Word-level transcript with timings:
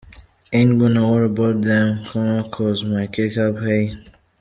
Ain't 0.51 0.79
gotta 0.79 1.03
worry 1.09 1.29
'bout 1.35 1.63
'em 1.67 1.89
commas 2.09 2.49
'cause 2.51 2.83
my 2.91 3.05
cake 3.15 3.37
up, 3.45 3.57
hey. 3.63 3.83